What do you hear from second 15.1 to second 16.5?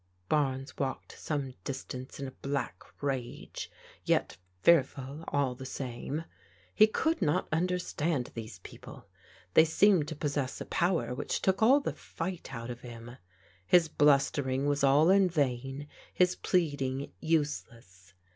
in vain, his